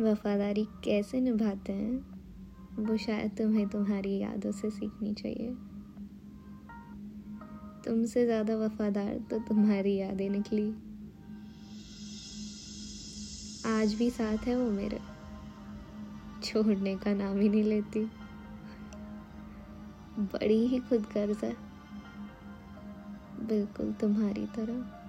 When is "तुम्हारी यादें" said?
9.38-10.30